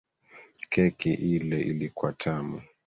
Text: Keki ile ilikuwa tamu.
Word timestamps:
Keki 0.71 1.13
ile 1.13 1.61
ilikuwa 1.61 2.13
tamu. 2.13 2.61